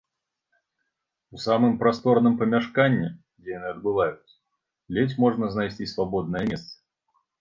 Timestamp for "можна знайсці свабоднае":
5.25-6.45